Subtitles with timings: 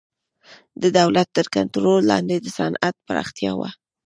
[0.81, 3.69] د دولت تر کنټرول لاندې د صنعت پراختیا وه